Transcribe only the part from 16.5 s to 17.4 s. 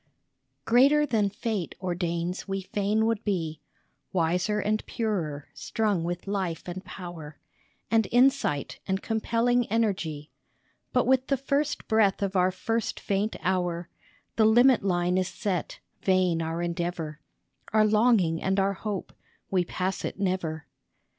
endeavor,